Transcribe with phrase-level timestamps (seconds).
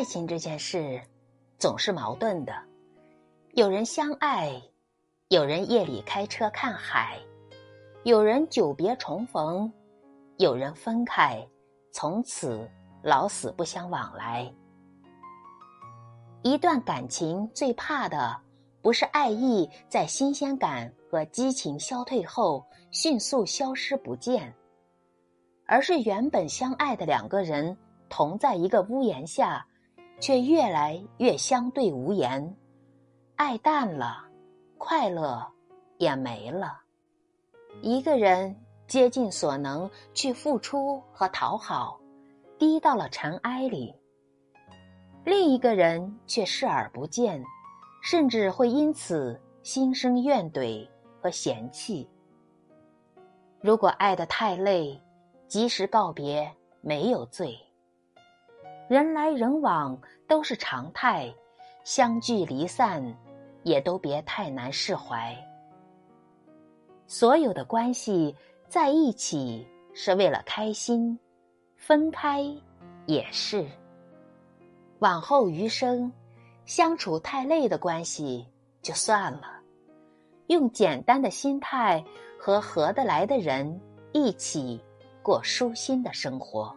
[0.00, 0.98] 爱情这件事
[1.58, 2.54] 总是矛盾的，
[3.52, 4.50] 有人相爱，
[5.28, 7.18] 有人夜里开车看海，
[8.04, 9.70] 有人久别重逢，
[10.38, 11.46] 有人分开，
[11.92, 12.66] 从此
[13.02, 14.50] 老死不相往来。
[16.40, 18.34] 一段感情最怕的，
[18.80, 24.50] 不是爱意在新鲜感和激情消退后迅速消失不见，
[25.66, 27.76] 而是原本相爱的两个人
[28.08, 29.66] 同在一个屋檐下，
[30.20, 32.56] 却越来越相对无言，
[33.36, 34.24] 爱淡了，
[34.78, 35.44] 快乐
[35.96, 36.80] 也没了。
[37.82, 38.54] 一个人
[38.86, 41.98] 竭尽所能去付出和讨好，
[42.58, 43.94] 低到了尘埃里。
[45.24, 47.42] 另一个人却视而不见，
[48.02, 50.86] 甚至会因此心生怨怼
[51.20, 52.08] 和嫌弃。
[53.60, 55.00] 如果爱得太累，
[55.46, 56.50] 及时告别
[56.80, 57.58] 没有罪。
[58.90, 61.32] 人来人往都是常态，
[61.84, 63.00] 相聚离散
[63.62, 65.32] 也都别太难释怀。
[67.06, 68.34] 所有的关系
[68.66, 71.16] 在一起是为了开心，
[71.76, 72.44] 分开
[73.06, 73.64] 也是。
[74.98, 76.10] 往后余生，
[76.64, 78.44] 相处太累的关系
[78.82, 79.52] 就算了，
[80.48, 82.04] 用简单的心态
[82.36, 84.82] 和合得来的人一起
[85.22, 86.74] 过舒心的生活。